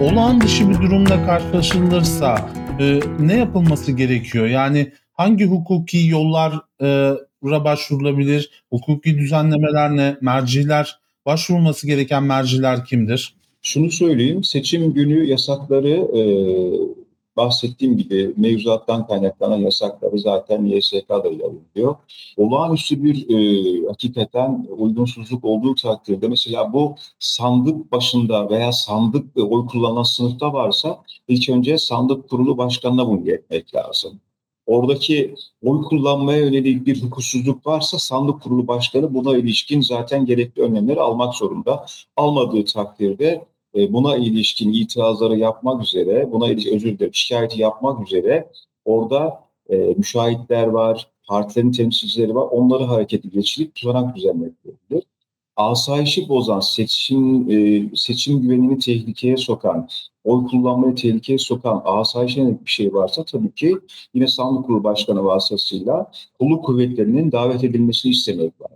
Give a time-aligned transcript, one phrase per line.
[0.00, 2.50] olağan dışı bir durumla karşılaşılırsa
[2.80, 4.46] e, ne yapılması gerekiyor?
[4.46, 8.50] Yani hangi hukuki yollara başvurulabilir?
[8.70, 10.16] Hukuki düzenlemeler ne?
[10.20, 13.34] Merciler, başvurulması gereken merciler kimdir?
[13.62, 16.22] Şunu söyleyeyim, seçim günü yasakları e,
[17.38, 21.96] bahsettiğim gibi mevzuattan kaynaklanan yasakları zaten YSK'da yayınlıyor.
[22.36, 23.38] Olağanüstü bir e,
[23.88, 31.02] hakikaten uygunsuzluk olduğu takdirde mesela bu sandık başında veya sandık e, oy kullanan sınıfta varsa
[31.28, 34.20] ilk önce sandık kurulu başkanına bunu iletmek lazım.
[34.66, 41.00] Oradaki oy kullanmaya yönelik bir hukuksuzluk varsa sandık kurulu başkanı buna ilişkin zaten gerekli önlemleri
[41.00, 41.86] almak zorunda.
[42.16, 43.44] Almadığı takdirde
[43.78, 48.48] e, buna ilişkin itirazları yapmak üzere, buna ilişkin özür dilerim şikayeti yapmak üzere
[48.84, 52.46] orada e, müşahitler var, partilerin temsilcileri var.
[52.50, 55.04] Onları harekete geçirip tutanak düzenletmelidir.
[55.56, 59.88] Asayişi bozan, seçim e, seçim güvenini tehlikeye sokan,
[60.24, 63.76] oy kullanmayı tehlikeye sokan asayişe yönelik bir şey varsa tabii ki
[64.14, 68.70] yine sandık kurulu başkanı vasıtasıyla kolluk kuvvetlerinin davet edilmesini istemek var.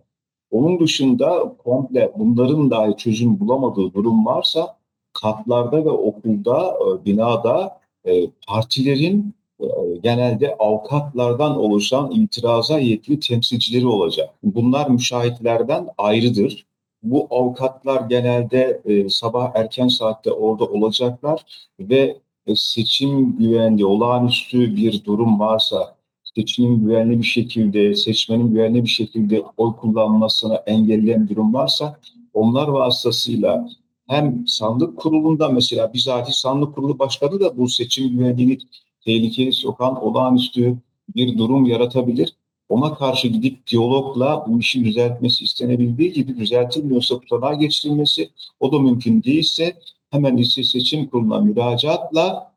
[0.50, 4.76] Onun dışında komple bunların dahi çözüm bulamadığı durum varsa
[5.22, 9.66] katlarda ve okulda, e, binada e, partilerin e,
[10.02, 14.30] genelde avukatlardan oluşan itiraza yetki temsilcileri olacak.
[14.42, 16.66] Bunlar müşahitlerden ayrıdır.
[17.02, 21.44] Bu avukatlar genelde sabah erken saatte orada olacaklar
[21.80, 22.16] ve
[22.54, 25.96] seçim güvenliği, olağanüstü bir durum varsa
[26.36, 31.96] seçimin güvenli bir şekilde, seçmenin güvenli bir şekilde oy kullanmasına engelleyen durum varsa
[32.34, 33.68] onlar vasıtasıyla
[34.12, 38.58] hem sandık kurulunda mesela bizatihi sandık kurulu başkanı da bu seçim güvenliğini
[39.04, 40.76] tehlikeye sokan olağanüstü
[41.16, 42.36] bir durum yaratabilir.
[42.68, 49.22] Ona karşı gidip diyalogla bu işi düzeltmesi istenebildiği gibi düzeltilmiyorsa tutanağa geçirilmesi o da mümkün
[49.22, 49.76] değilse
[50.10, 52.51] hemen lise seçim kuruluna müracaatla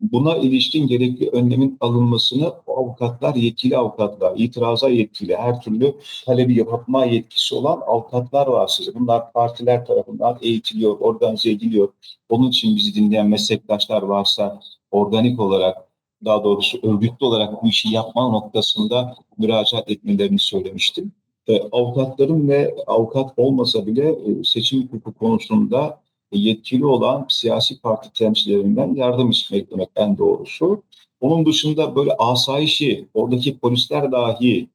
[0.00, 5.94] buna ilişkin gerekli önlemin alınmasını avukatlar, yetkili avukatlar, itiraza yetkili, her türlü
[6.26, 8.94] talebi yapma yetkisi olan avukatlar var size.
[8.94, 11.88] Bunlar partiler tarafından eğitiliyor, organize ediliyor.
[12.28, 14.60] Onun için bizi dinleyen meslektaşlar varsa
[14.90, 15.76] organik olarak
[16.24, 21.12] daha doğrusu örgütlü olarak bu işi yapma noktasında müracaat etmelerini söylemiştim.
[21.48, 26.00] E, avukatların ve avukat olmasa bile e, seçim hukuku konusunda
[26.32, 30.82] yetkili olan siyasi parti temsilcilerinden yardım istemek demek en doğrusu.
[31.20, 34.68] Onun dışında böyle asayişi, oradaki polisler dahi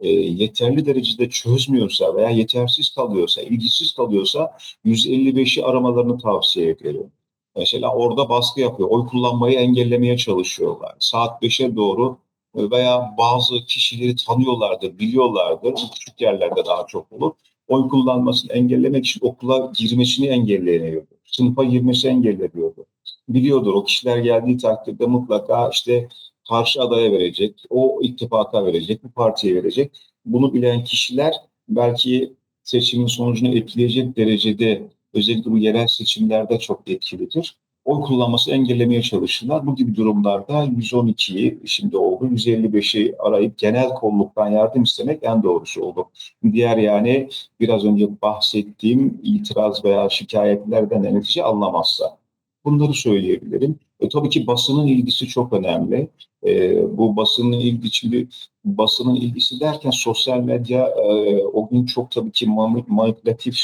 [0.00, 7.12] e, yeterli derecede çözmüyorsa veya yetersiz kalıyorsa, ilgisiz kalıyorsa 155'i aramalarını tavsiye ederim.
[7.56, 10.94] Mesela orada baskı yapıyor, oy kullanmayı engellemeye çalışıyorlar.
[10.98, 12.18] Saat 5'e doğru
[12.54, 15.72] veya bazı kişileri tanıyorlardır, biliyorlardır.
[15.72, 17.32] Bu küçük yerlerde daha çok olur
[17.68, 21.06] oy kullanmasını engellemek için okula girmesini engelleniyordu.
[21.24, 22.86] Sınıfa girmesi engelleniyordu.
[23.28, 26.08] Biliyordur o kişiler geldiği takdirde mutlaka işte
[26.48, 30.00] karşı adaya verecek, o ittifaka verecek, bu partiye verecek.
[30.24, 31.34] Bunu bilen kişiler
[31.68, 34.82] belki seçimin sonucunu etkileyecek derecede
[35.14, 37.56] özellikle bu yerel seçimlerde çok etkilidir
[37.88, 39.66] oy kullanması engellemeye çalışırlar.
[39.66, 46.04] Bu gibi durumlarda 112'yi şimdi oldu, 155'i arayıp genel kolluktan yardım istemek en doğrusu olur.
[46.52, 47.28] Diğer yani
[47.60, 52.18] biraz önce bahsettiğim itiraz veya şikayetlerden de netice anlamazsa.
[52.64, 53.78] Bunları söyleyebilirim.
[54.00, 56.08] E, tabii ki basının ilgisi çok önemli.
[56.46, 58.28] E, bu basının ilgisi,
[58.64, 62.46] basının ilgisi derken sosyal medya e, o gün çok tabii ki
[62.88, 63.56] manipülatif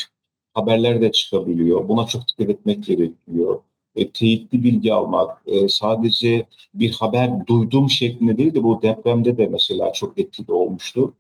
[0.55, 1.89] haberler de çıkabiliyor.
[1.89, 3.61] Buna çok dikkat etmek gerekiyor
[3.97, 9.47] e, teyitli bilgi almak, e, sadece bir haber duydum şeklinde değil de bu depremde de
[9.47, 11.15] mesela çok etkili olmuştu.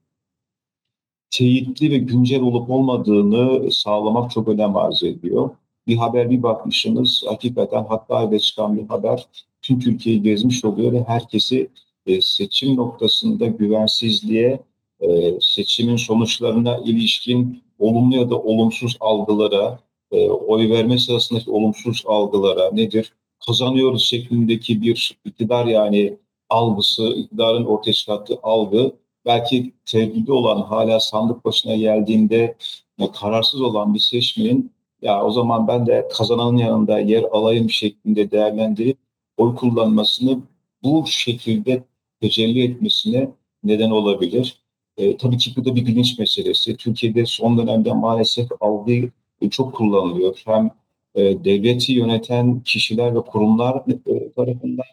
[1.30, 5.50] Teyitli ve güncel olup olmadığını sağlamak çok önem arz ediyor.
[5.86, 9.26] Bir haber bir bakmışsınız, hakikaten Hakkari'de çıkan bir haber
[9.62, 11.70] tüm Türkiye'yi gezmiş oluyor ve herkesi
[12.06, 14.60] e, seçim noktasında güvensizliğe,
[15.00, 19.78] e, seçimin sonuçlarına ilişkin olumlu ya da olumsuz algılara,
[20.12, 23.12] e, oy verme sırasındaki olumsuz algılara nedir?
[23.46, 26.18] Kazanıyoruz şeklindeki bir iktidar yani
[26.50, 28.92] algısı, iktidarın ortaya çıkarttığı algı
[29.26, 32.56] belki tevhidi olan hala sandık başına geldiğinde
[32.98, 34.72] e, kararsız olan bir seçmenin
[35.02, 38.98] ya o zaman ben de kazananın yanında yer alayım şeklinde değerlendirip
[39.36, 40.38] oy kullanmasını
[40.82, 41.84] bu şekilde
[42.20, 43.30] tecelli etmesine
[43.64, 44.64] neden olabilir.
[44.96, 46.76] E, tabii ki bu da bir bilinç meselesi.
[46.76, 49.10] Türkiye'de son dönemde maalesef algı e,
[49.50, 50.42] çok kullanılıyor.
[50.44, 50.70] Hem
[51.14, 54.84] e, devleti yöneten kişiler ve kurumlar e, tarafından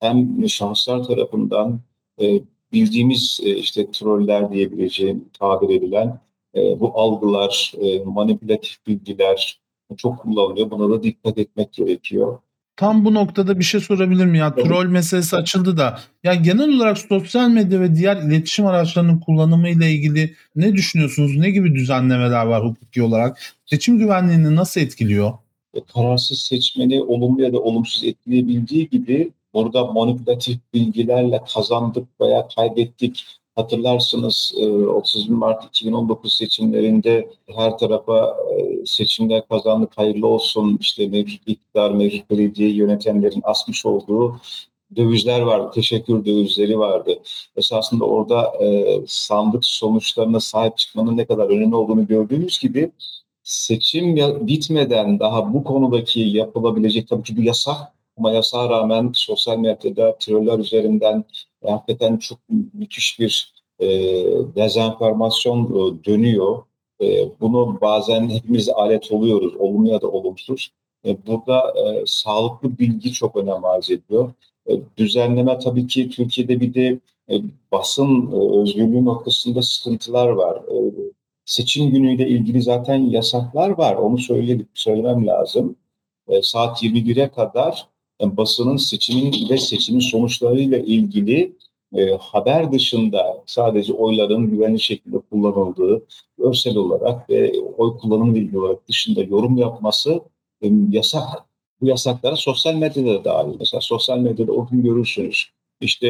[0.00, 1.80] hem şahıslar tarafından
[2.20, 2.40] e,
[2.72, 6.20] bildiğimiz e, işte troller diyebileceğim tabir edilen
[6.54, 9.60] e, bu algılar, e, manipülatif bilgiler
[9.96, 10.70] çok kullanılıyor.
[10.70, 12.38] Buna da dikkat etmek gerekiyor.
[12.76, 14.34] Tam bu noktada bir şey sorabilir miyim?
[14.34, 14.68] Ya Tabii.
[14.68, 19.90] troll meselesi açıldı da ya genel olarak sosyal medya ve diğer iletişim araçlarının kullanımı ile
[19.90, 21.36] ilgili ne düşünüyorsunuz?
[21.36, 23.38] Ne gibi düzenlemeler var hukuki olarak?
[23.66, 25.32] Seçim güvenliğini nasıl etkiliyor?
[25.74, 33.26] E, kararsız seçmeni olumlu ya da olumsuz etkileyebildiği gibi burada manipülatif bilgilerle kazandık veya kaybettik.
[33.56, 41.48] Hatırlarsınız e, 30 Mart 2019 seçimlerinde her tarafa e, seçimler kazandık hayırlı olsun işte mevcut
[41.48, 44.40] iktidar, mevcut belediye yönetenlerin asmış olduğu
[44.96, 47.22] dövizler vardı, teşekkür dövizleri vardı.
[47.56, 52.90] Esasında orada e, sandık sonuçlarına sahip çıkmanın ne kadar önemli olduğunu gördüğümüz gibi
[53.42, 54.16] seçim
[54.46, 60.58] bitmeden daha bu konudaki yapılabilecek tabii ki bu yasak ama yasağa rağmen sosyal medyada troller
[60.58, 61.24] üzerinden
[61.62, 62.38] e, hakikaten çok
[62.74, 63.86] müthiş bir e,
[64.56, 66.62] dezenformasyon e, dönüyor.
[67.00, 67.06] E,
[67.40, 70.70] bunu bazen hepimiz alet oluyoruz, olumlu ya da olumsuz.
[71.06, 74.32] E, burada e, sağlıklı bilgi çok önem arz ediyor.
[74.68, 76.98] E, düzenleme tabii ki Türkiye'de bir de
[77.30, 77.34] e,
[77.72, 80.56] basın e, özgürlüğü noktasında sıkıntılar var.
[80.56, 80.76] E,
[81.44, 83.94] seçim günüyle ilgili zaten yasaklar var.
[83.94, 85.76] Onu söyle, söylemem lazım.
[86.28, 87.88] E, saat 21'e kadar
[88.22, 91.56] e, basının seçimin ve seçimin sonuçlarıyla ilgili
[91.94, 96.06] e, haber dışında sadece oyların güvenli şekilde kullanıldığı
[96.38, 100.20] görsel olarak ve oy kullanımı ilgili olarak dışında yorum yapması
[100.62, 101.28] e, yasak.
[101.80, 103.56] Bu yasaklara sosyal medyada da dahil.
[103.58, 105.46] Mesela sosyal medyada o gün görürsünüz.
[105.80, 106.08] İşte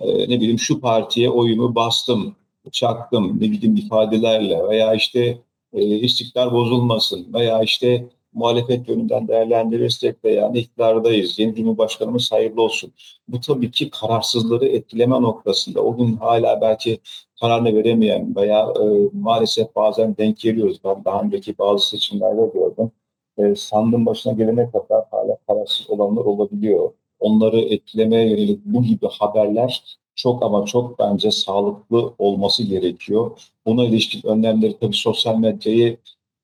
[0.00, 2.36] e, ne bileyim şu partiye oyumu bastım
[2.72, 5.38] çaktım ne bileyim ifadelerle veya işte
[5.72, 11.38] e, istikrar bozulmasın veya işte muhalefet yönünden değerlendirirsek de yani iktidardayız.
[11.38, 12.92] Yeni Cumhurbaşkanımız hayırlı olsun.
[13.28, 15.80] Bu tabii ki kararsızları etkileme noktasında.
[15.80, 16.98] O gün hala belki
[17.40, 20.78] kararını veremeyen veya e, maalesef bazen denk geliyoruz.
[20.84, 22.90] Ben daha önceki bazı seçimlerde gördüm.
[23.38, 26.92] E, sandığın başına gelene kadar hala kararsız olanlar olabiliyor.
[27.20, 33.30] Onları etkilemeye yönelik bu gibi haberler çok ama çok bence sağlıklı olması gerekiyor.
[33.66, 35.98] Buna ilişkin önlemleri tabii sosyal medyayı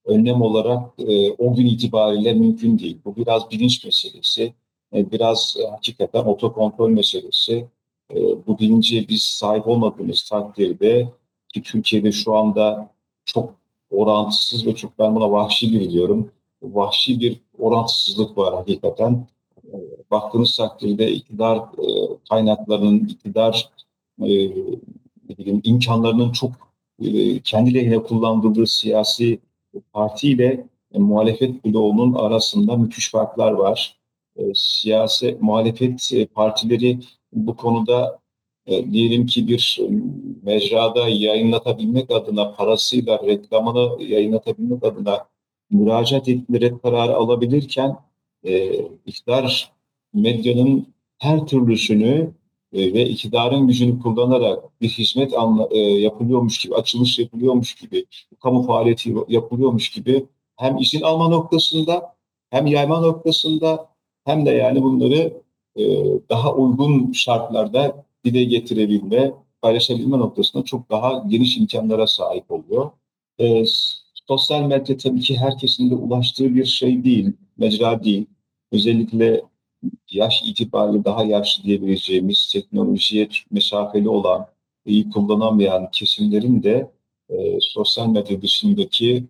[0.04, 2.98] önlem olarak e, o gün itibariyle mümkün değil.
[3.04, 4.54] Bu biraz bilinç meselesi,
[4.94, 7.66] e, biraz e, hakikaten otokontrol meselesi.
[8.14, 8.16] E,
[8.46, 11.08] bu bilince biz sahip olmadığımız takdirde
[11.48, 12.90] ki Türkiye'de şu anda
[13.24, 13.54] çok
[13.90, 16.30] orantısız ve çok ben buna vahşi bir diyorum.
[16.62, 19.26] Vahşi bir orantısızlık var hakikaten
[19.64, 19.76] e,
[20.10, 21.84] baktığınız takdirde iktidar e,
[22.28, 23.70] kaynaklarının, iktidar
[24.22, 24.50] e,
[25.64, 26.52] imkanlarının çok
[27.02, 29.38] e, kendi lehine kullandığı siyasi
[29.92, 33.96] partiyle e, muhalefet bloğunun arasında müthiş farklar var.
[34.36, 36.98] E, siyasi muhalefet e, partileri
[37.32, 38.20] bu konuda
[38.66, 39.90] e, diyelim ki bir e,
[40.42, 45.26] mecrada yayınlatabilmek adına parasıyla reklamını yayınlatabilmek adına
[45.70, 47.96] müracaat ettiği red kararı alabilirken
[48.44, 48.74] e,
[49.06, 49.72] iktidar
[50.14, 50.86] medyanın
[51.18, 52.30] her türlüsünü
[52.72, 58.06] e, ve iktidarın gücünü kullanarak bir hizmet anla, e, yapılıyormuş gibi, açılış yapılıyormuş gibi,
[58.42, 60.26] kamu faaliyeti yapılıyormuş gibi
[60.56, 62.14] hem izin alma noktasında
[62.50, 63.88] hem yayma noktasında
[64.24, 65.42] hem de yani bunları
[65.76, 65.82] e,
[66.28, 69.32] daha uygun şartlarda dile getirebilme,
[69.62, 72.90] paylaşabilme noktasında çok daha geniş imkanlara sahip oluyor.
[73.38, 73.64] E,
[74.28, 78.26] sosyal medya tabii ki herkesin de ulaştığı bir şey değil, mecra değil.
[78.72, 79.42] Özellikle
[80.10, 84.46] yaş itibariyle daha yaşlı diyebileceğimiz teknolojiye mesafeli olan,
[84.86, 86.90] iyi kullanamayan kesimlerin de
[87.30, 89.24] e, sosyal medya dışındaki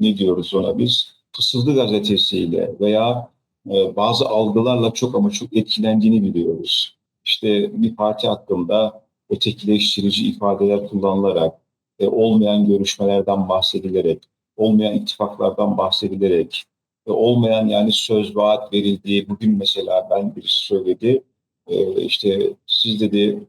[0.00, 3.30] ne diyoruz ona biz fısıldı gazetesiyle veya
[3.70, 6.96] e, bazı algılarla çok ama çok etkilendiğini biliyoruz.
[7.24, 11.54] İşte bir parti hakkında ötekileştirici ifadeler kullanılarak,
[11.98, 14.22] e, olmayan görüşmelerden bahsedilerek,
[14.56, 16.64] olmayan ittifaklardan bahsedilerek,
[17.12, 21.22] olmayan yani söz vaat verildiği bugün mesela ben birisi söyledi.
[21.66, 23.46] E, işte siz dedi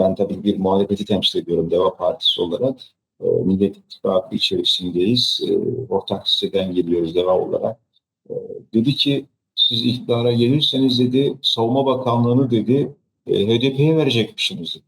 [0.00, 2.80] ben tabii bir muhalefeti temsil ediyorum Deva Partisi olarak.
[3.20, 5.40] E, Millet İttifakı içerisindeyiz.
[5.48, 5.52] E,
[5.92, 7.80] ortak listeden geliyoruz Deva olarak.
[8.74, 12.92] Dedi ki siz iktidara gelirseniz dedi Savunma Bakanlığı'nı dedi
[13.26, 14.84] e, HDP'ye verecekmişsiniz dedi.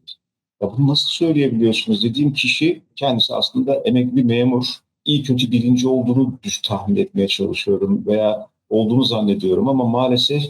[0.61, 2.03] Ya bunu nasıl söyleyebiliyorsunuz?
[2.03, 4.65] Dediğim kişi kendisi aslında emekli memur
[5.05, 10.43] iyi kötü bilinci olduğunu düş tahmin etmeye çalışıyorum veya olduğunu zannediyorum ama maalesef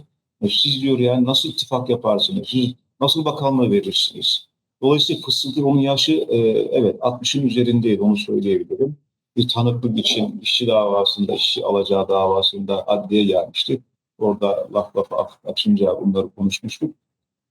[0.50, 4.48] siz diyor yani nasıl ittifak yaparsınız, siz nasıl bakanlığı verirsiniz?
[4.82, 6.38] Dolayısıyla fısıltı onun yaşı e,
[6.72, 8.98] evet 60'ın üzerindeydi onu söyleyebilirim.
[9.38, 13.82] Bir tanıklık için işçi davasında, işçi alacağı davasında adliye gelmişti.
[14.20, 16.96] Orada laf lafa açınca bunları konuşmuştuk.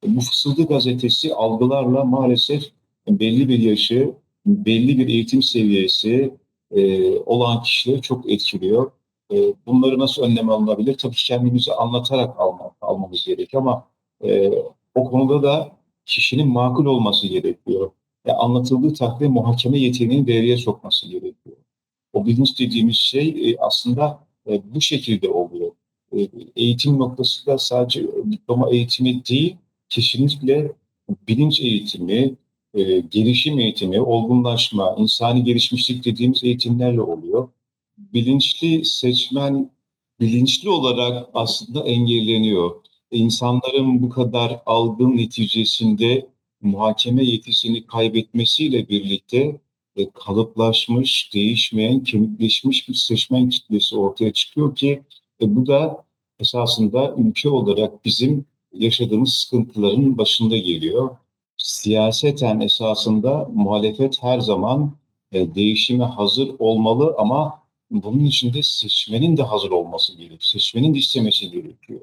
[0.07, 2.65] E, bu Fısıldı gazetesi algılarla maalesef
[3.09, 4.15] belli bir yaşı,
[4.47, 6.35] belli bir eğitim seviyesi,
[6.75, 8.91] e, olan kişileri çok etkiliyor.
[9.33, 10.99] E, bunları nasıl önlem alınabilir?
[10.99, 13.87] Tabii kendimizi anlatarak almak, almamız gerekiyor ama
[14.25, 14.53] e,
[14.95, 15.73] o konuda da
[16.07, 17.91] kişinin makul olması gerekiyor.
[18.27, 21.57] Yani anlatıldığı takdirde muhakeme yeteneğini devreye sokması gerekiyor.
[22.13, 24.19] O bilinç dediğimiz şey e, aslında
[24.51, 25.71] e, bu şekilde oluyor.
[26.17, 29.57] E, eğitim noktası da sadece diploma eğitimi değil,
[29.89, 30.73] kesinlikle
[31.29, 32.35] bilinç eğitimi,
[32.75, 37.49] e, gelişim eğitimi, olgunlaşma, insani gelişmişlik dediğimiz eğitimlerle oluyor.
[37.99, 39.71] Bilinçli seçmen
[40.21, 42.71] bilinçli olarak aslında engelleniyor.
[43.11, 46.27] İnsanların bu kadar algın neticesinde
[46.61, 49.61] muhakeme yetisini kaybetmesiyle birlikte
[49.97, 55.03] e, kalıplaşmış, değişmeyen, kemikleşmiş bir seçmen kitlesi ortaya çıkıyor ki
[55.41, 56.05] e, bu da
[56.41, 61.17] esasında ülke olarak bizim yaşadığımız sıkıntıların başında geliyor.
[61.65, 64.93] Siyaseten esasında muhalefet her zaman
[65.33, 70.41] e, değişime hazır olmalı ama bunun için de seçmenin de hazır olması gerekiyor.
[70.41, 72.01] Seçmenin de istemesi gerekiyor.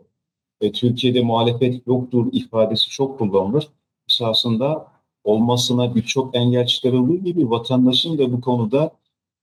[0.62, 3.68] E, Türkiye'de muhalefet yoktur ifadesi çok kullanılır.
[4.10, 4.88] Esasında
[5.24, 8.92] olmasına birçok engel çıkarıldığı gibi vatandaşın da bu konuda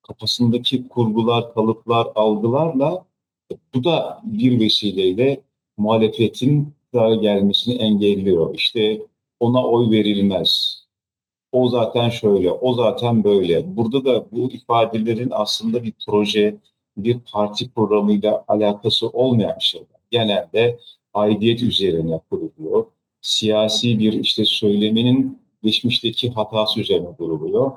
[0.02, 3.04] kafasındaki kurgular, kalıplar, algılarla
[3.75, 5.40] bu da bir vesileyle
[5.76, 8.54] muhalefetin daha gelmesini engelliyor.
[8.54, 9.00] İşte
[9.40, 10.83] ona oy verilmez.
[11.52, 13.76] O zaten şöyle, o zaten böyle.
[13.76, 16.57] Burada da bu ifadelerin aslında bir proje,
[16.97, 19.87] bir parti programıyla alakası olmayan şeyler.
[20.11, 20.78] Genelde
[21.14, 22.87] aidiyet üzerine kuruluyor.
[23.21, 27.73] Siyasi bir işte söyleminin geçmişteki hatası üzerine kuruluyor.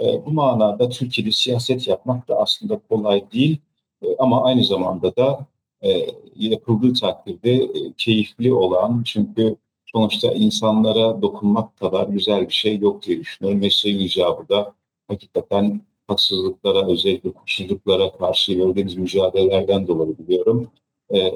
[0.00, 3.58] E, bu manada Türkiye'de siyaset yapmak da aslında kolay değil.
[4.02, 5.46] E, ama aynı zamanda da
[5.82, 9.56] e, yapıldığı takdirde e, keyifli olan çünkü
[9.94, 13.60] sonuçta insanlara dokunmak kadar güzel bir şey yok diye düşünüyorum.
[13.60, 14.74] Mesleğin icabı da
[15.08, 20.70] hakikaten haksızlıklara, özellikle hukuksuzluklara karşı gördüğümüz mücadelelerden dolayı biliyorum.
[21.14, 21.32] E,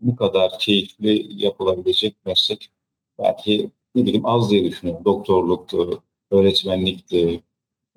[0.00, 2.70] bu kadar keyifli yapılabilecek meslek
[3.18, 5.04] belki ne bileyim az diye düşünüyorum.
[5.04, 7.42] Doktorluktu, öğretmenlikti,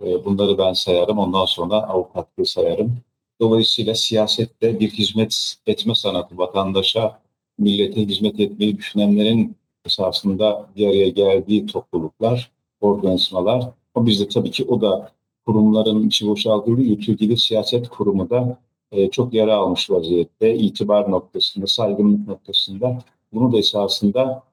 [0.04, 1.18] e, bunları ben sayarım.
[1.18, 2.98] Ondan sonra avukatlığı sayarım.
[3.42, 7.20] Dolayısıyla siyasette bir hizmet etme sanatı, vatandaşa,
[7.60, 9.56] millete hizmet etmeyi düşünenlerin
[9.86, 13.70] esasında bir araya geldiği topluluklar, organizmalar.
[13.96, 15.12] O bizde tabii ki o da
[15.46, 18.60] kurumların içi boşaltıldığı Türkiye'de siyaset kurumu da
[18.92, 20.56] e, çok yara almış vaziyette.
[20.56, 22.98] itibar noktasında, saygınlık noktasında.
[23.34, 24.44] Bunu da esasında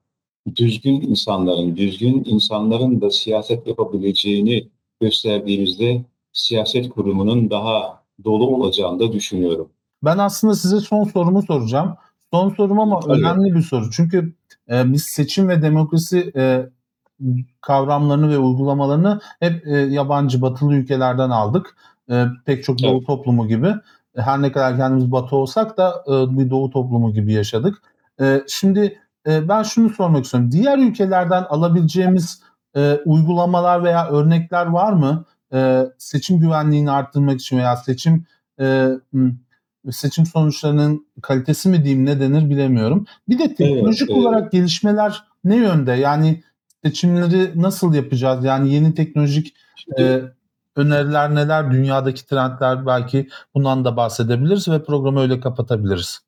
[0.57, 4.69] düzgün insanların, düzgün insanların da siyaset yapabileceğini
[5.01, 9.69] gösterdiğimizde siyaset kurumunun daha dolu olacağını da düşünüyorum.
[10.05, 11.97] Ben aslında size son sorumu soracağım.
[12.31, 13.13] Son sorum ama Tabii.
[13.13, 13.91] önemli bir soru.
[13.91, 14.35] Çünkü
[14.71, 16.67] e, biz seçim ve demokrasi e,
[17.61, 21.77] kavramlarını ve uygulamalarını hep e, yabancı batılı ülkelerden aldık.
[22.11, 23.07] E, pek çok doğu Evet.
[23.07, 23.75] toplumu gibi.
[24.17, 27.83] Her ne kadar kendimiz batı olsak da e, bir doğu toplumu gibi yaşadık.
[28.21, 30.53] E, şimdi e, ben şunu sormak istiyorum.
[30.53, 32.43] Diğer ülkelerden alabileceğimiz
[32.77, 35.25] e, uygulamalar veya örnekler var mı?
[35.53, 38.27] E, seçim güvenliğini arttırmak için veya seçim
[38.61, 38.89] e,
[39.93, 43.07] seçim sonuçlarının kalitesi mi diyeyim ne denir bilemiyorum.
[43.29, 44.19] Bir de teknolojik evet.
[44.21, 45.93] olarak gelişmeler ne yönde?
[45.93, 46.43] Yani
[46.85, 48.45] seçimleri nasıl yapacağız?
[48.45, 49.55] Yani yeni teknolojik
[49.99, 50.23] e,
[50.77, 51.73] öneriler neler?
[51.73, 56.21] Dünyadaki trendler belki bundan da bahsedebiliriz ve programı öyle kapatabiliriz.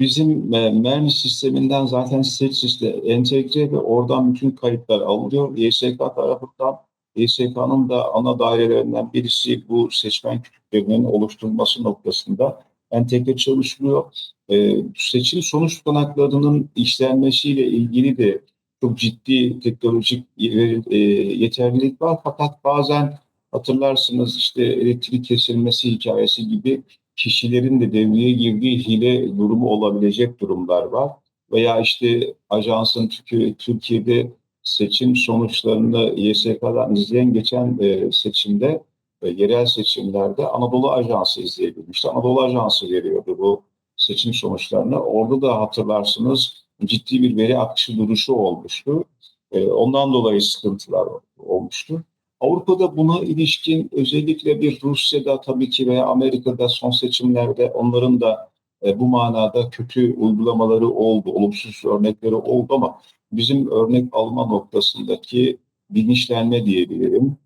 [0.00, 5.56] Bizim e, mermi sisteminden zaten seç sistemi entegre ve oradan bütün kayıtlar alınıyor.
[5.56, 6.78] YSK tarafından
[7.16, 14.12] YSK'nın da ana dairelerinden birisi bu seçmen kütüklerinin oluşturulması noktasında entegre çalışılıyor.
[14.50, 18.40] E, seçim sonuç tutanaklarının işlenmesiyle ilgili de
[18.80, 22.18] çok ciddi teknolojik e, yeterlilik var.
[22.24, 23.18] Fakat bazen
[23.52, 26.82] hatırlarsınız işte elektrik kesilmesi hikayesi gibi
[27.16, 31.12] kişilerin de devreye girdiği hile durumu olabilecek durumlar var.
[31.52, 34.30] Veya işte ajansın Türkiye, Türkiye'de
[34.62, 38.82] seçim sonuçlarını YSK'dan izleyen geçen e, seçimde,
[39.22, 42.08] e, yerel seçimlerde Anadolu Ajansı izleyebilmişti.
[42.08, 43.62] Anadolu Ajansı veriyordu bu
[43.96, 45.00] seçim sonuçlarını.
[45.00, 49.04] Orada da hatırlarsınız ciddi bir veri akışı duruşu olmuştu.
[49.52, 52.02] E, ondan dolayı sıkıntılar olmuştu.
[52.40, 58.50] Avrupa'da buna ilişkin özellikle bir Rusya'da tabii ki veya Amerika'da son seçimlerde onların da
[58.86, 62.98] e, bu manada kötü uygulamaları oldu, olumsuz örnekleri oldu ama
[63.32, 65.58] bizim örnek alma noktasındaki
[65.90, 67.36] bilinçlenme diyebilirim.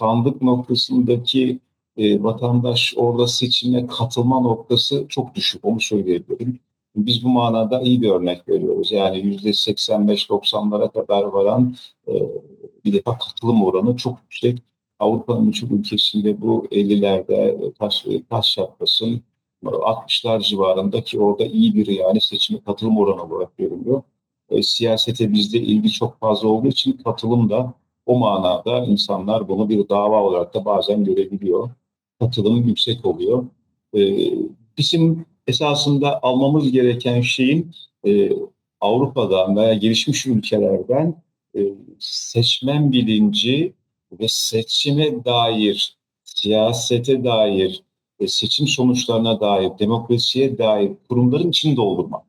[0.00, 1.58] Sandık noktasındaki
[1.96, 6.60] e, vatandaş orada seçime katılma noktası çok düşük, onu söyleyebilirim.
[6.96, 8.92] Biz bu manada iyi bir örnek veriyoruz.
[8.92, 11.76] Yani yüzde 85-90'lara kadar varan
[12.08, 12.12] e,
[12.84, 14.58] bir defa katılım oranı çok yüksek.
[14.98, 19.22] Avrupa'nın birçok ülkesinde bu 50'lerde taş, taş çatlasın
[19.64, 24.02] 60'lar civarında ki orada iyi bir yani seçime katılım oranı olarak görülüyor.
[24.50, 27.74] E, siyasete bizde ilgi çok fazla olduğu için katılım da
[28.06, 31.70] o manada insanlar bunu bir dava olarak da bazen görebiliyor.
[32.20, 33.44] Katılım yüksek oluyor.
[33.94, 34.00] E,
[34.78, 37.70] bizim esasında almamız gereken şeyin
[38.06, 38.30] e,
[38.80, 41.22] Avrupa'dan veya gelişmiş ülkelerden
[41.56, 41.60] e,
[41.98, 43.72] seçmen bilinci
[44.20, 47.82] ve seçime dair, siyasete dair,
[48.26, 52.27] seçim sonuçlarına dair, demokrasiye dair kurumların içini doldurmak.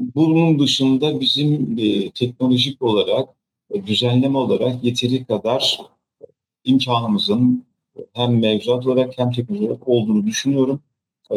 [0.00, 3.28] Bunun dışında bizim e, teknolojik olarak,
[3.70, 5.80] e, düzenleme olarak yeteri kadar
[6.64, 7.64] imkanımızın
[8.12, 10.80] hem mevzuat olarak hem teknolojik olarak olduğunu düşünüyorum.
[11.32, 11.36] E,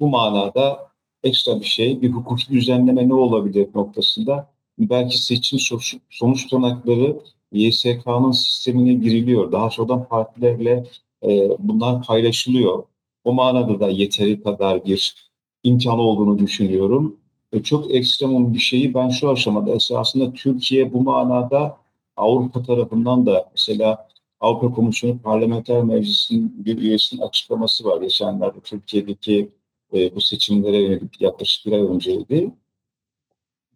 [0.00, 0.90] bu manada
[1.22, 7.16] ekstra bir şey, bir hukuki düzenleme ne olabilir noktasında belki seçim sonuç, sonuç tutanakları
[7.52, 9.52] YSK'nın sistemine giriliyor.
[9.52, 10.84] Daha sonradan partilerle
[11.24, 12.84] e, bunlar paylaşılıyor.
[13.24, 15.30] O manada da yeteri kadar bir
[15.62, 17.23] imkan olduğunu düşünüyorum.
[17.54, 21.76] E, çok ekstremum bir şeyi ben şu aşamada esasında Türkiye bu manada
[22.16, 24.08] Avrupa tarafından da mesela
[24.40, 28.00] Avrupa Komisyonu Parlamenter Meclisi'nin bir üyesinin açıklaması var.
[28.00, 29.50] Geçenlerde Türkiye'deki
[29.94, 32.50] e, bu seçimlere yönelik yaklaşık bir ay önceydi.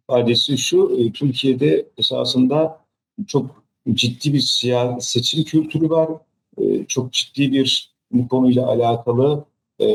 [0.03, 2.85] İfadesi şu, e, Türkiye'de esasında
[3.27, 6.09] çok ciddi bir siyasi seçim kültürü var.
[6.57, 9.45] E, çok ciddi bir bu konuyla alakalı
[9.79, 9.87] e,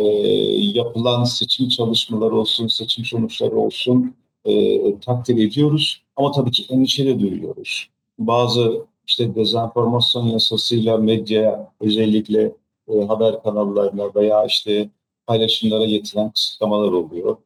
[0.78, 4.14] yapılan seçim çalışmaları olsun, seçim sonuçları olsun
[4.44, 6.02] e, takdir ediyoruz.
[6.16, 7.88] Ama tabii ki endişe de duyuyoruz.
[8.18, 12.52] Bazı işte dezenformasyon yasasıyla medya özellikle
[12.88, 14.90] e, haber kanallarına veya işte
[15.26, 17.36] paylaşımlara getiren kısıtlamalar oluyor.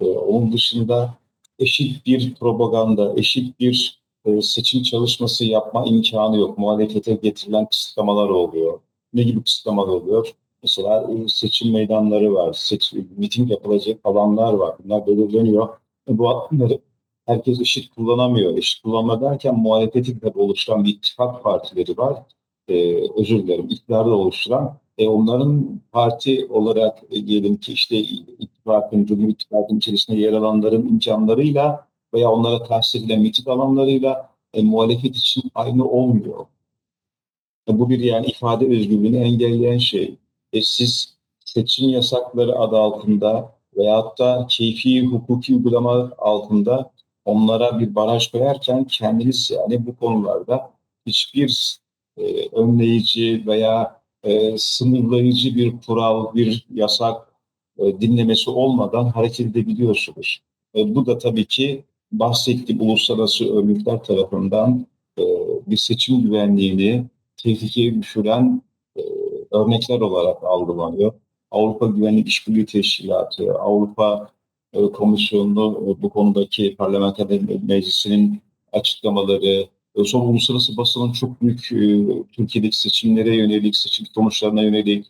[0.00, 1.14] E, onun dışında
[1.58, 6.58] eşit bir propaganda, eşit bir e, seçim çalışması yapma imkanı yok.
[6.58, 8.80] Muhalefete getirilen kısıtlamalar oluyor.
[9.12, 10.34] Ne gibi kısıtlamalar oluyor?
[10.64, 14.76] Mesela e, seçim meydanları var, seçim, miting yapılacak alanlar var.
[14.84, 15.68] Bunlar belirleniyor.
[16.08, 16.78] E, bu alanları
[17.26, 18.58] herkes eşit kullanamıyor.
[18.58, 22.22] Eşit kullanma derken muhalefetin tabii oluşturan bir ittifak partileri var.
[22.68, 24.78] Ee, özür dilerim, iktidarda oluşturan.
[24.98, 31.88] E, onların parti olarak e, diyelim ki işte ittifakın, Cumhur İttifakı'nın içerisinde yer alanların imkanlarıyla
[32.14, 36.46] veya onlara tahsis edilen miting alanlarıyla e, muhalefet için aynı olmuyor.
[37.68, 40.18] E, bu bir yani ifade özgürlüğünü engelleyen şey.
[40.54, 41.14] E, siz
[41.44, 46.92] seçim yasakları adı altında veyahut da keyfi hukuki uygulama altında
[47.24, 50.70] onlara bir baraj koyarken kendiniz yani bu konularda
[51.06, 51.78] hiçbir
[52.16, 57.34] e, önleyici veya e, sınırlayıcı bir kural, bir yasak
[57.78, 60.40] e, dinlemesi olmadan hareket edebiliyorsunuz.
[60.76, 64.86] E, bu da tabii ki bahsettiğim uluslararası örgütler tarafından
[65.18, 65.22] e,
[65.66, 67.04] bir seçim güvenliğini
[67.36, 68.62] tehlikeye düşüren
[69.54, 71.12] örnekler olarak algılanıyor.
[71.50, 74.30] Avrupa Güvenlik İşbirliği Teşkilatı, Avrupa
[74.72, 77.26] e, Komisyonu e, bu konudaki parlamenter
[77.62, 81.60] meclisinin açıklamaları, e, son uluslararası basının çok büyük
[82.32, 85.06] Türkiye'deki seçimlere yönelik, seçim sonuçlarına yönelik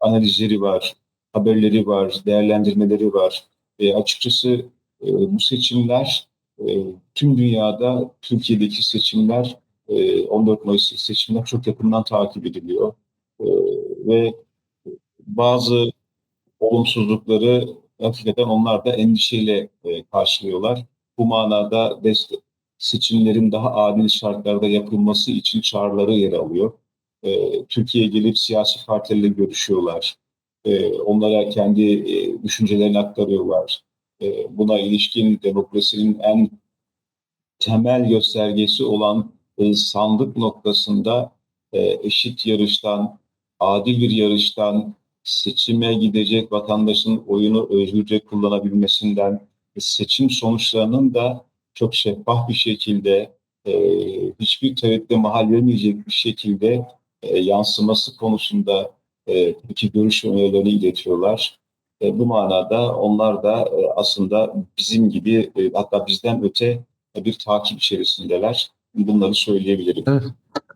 [0.00, 0.94] analizleri var,
[1.32, 3.44] haberleri var, değerlendirmeleri var.
[3.78, 4.66] E, açıkçası
[5.02, 6.28] bu seçimler
[7.14, 9.56] tüm dünyada Türkiye'deki seçimler
[9.88, 12.92] e, 14 Mayıs seçimler çok yakından takip ediliyor.
[13.40, 13.46] E,
[14.06, 14.34] ve
[15.20, 15.92] bazı
[16.60, 17.68] olumsuzlukları
[18.00, 20.86] hakikaten onlar da endişeyle e, karşılıyorlar.
[21.18, 22.40] Bu manada destek,
[22.78, 26.72] seçimlerin daha adil şartlarda yapılması için çağrıları yer alıyor.
[27.22, 30.16] E, Türkiye'ye gelip siyasi partilerle görüşüyorlar.
[30.64, 33.80] E, onlara kendi e, düşüncelerini aktarıyorlar.
[34.22, 36.50] E, buna ilişkin demokrasinin en
[37.58, 41.32] temel göstergesi olan e, sandık noktasında
[41.72, 43.18] e, eşit yarıştan,
[43.60, 49.40] adil bir yarıştan, seçime gidecek vatandaşın oyunu özgürce kullanabilmesinden,
[49.78, 53.32] seçim sonuçlarının da çok şeffaf bir şekilde
[53.66, 53.72] e,
[54.40, 56.86] hiçbir tereddütte mahal vermeyecek bir şekilde
[57.22, 58.90] e, yansıması konusunda
[59.26, 61.58] e, iki görüş önerilerini iletiyorlar.
[62.02, 66.82] E, bu manada onlar da e, aslında bizim gibi e, hatta bizden öte
[67.16, 68.70] e, bir takip içerisindeler.
[68.94, 70.04] Bunları söyleyebilirim.
[70.06, 70.22] Evet.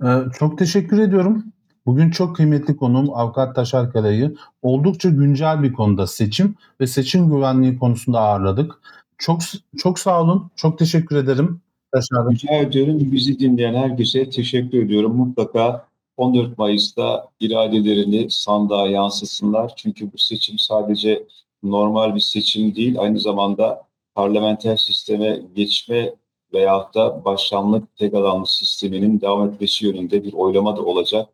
[0.03, 1.45] Ee, çok teşekkür ediyorum.
[1.89, 7.79] Bugün çok kıymetli konuğum Avukat Taşar Kara'yı oldukça güncel bir konuda seçim ve seçim güvenliği
[7.79, 8.81] konusunda ağırladık.
[9.19, 9.41] Çok
[9.79, 10.51] çok sağ olun.
[10.57, 11.61] Çok teşekkür ederim.
[11.93, 12.99] Taşar Rica ediyorum.
[13.01, 15.17] Bizi dinleyen herkese teşekkür ediyorum.
[15.17, 19.73] Mutlaka 14 Mayıs'ta iradelerini sandığa yansıtsınlar.
[19.77, 21.27] Çünkü bu seçim sadece
[21.63, 23.83] normal bir seçim değil, aynı zamanda
[24.15, 26.15] parlamenter sisteme geçme
[26.53, 31.29] veyahut da başkanlık tek adamlı sisteminin devam etmesi yönünde bir oylama da olacak.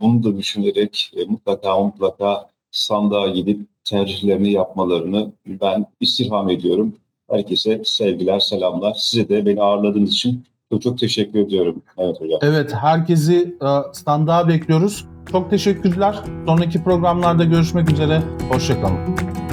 [0.00, 6.94] Bunu da düşünerek e, mutlaka mutlaka sandığa gidip tercihlerini yapmalarını ben istirham ediyorum.
[7.30, 8.94] Herkese sevgiler, selamlar.
[8.98, 11.82] Size de beni ağırladığınız için çok çok teşekkür ediyorum.
[11.98, 12.38] Evet hocam.
[12.42, 15.04] Evet, herkesi e, standağa bekliyoruz.
[15.32, 16.18] Çok teşekkürler.
[16.46, 18.22] Sonraki programlarda görüşmek üzere.
[18.50, 19.43] Hoşçakalın.